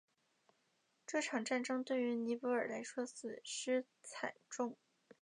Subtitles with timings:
[1.05, 4.75] 这场战争对于尼泊尔来说损失惨重。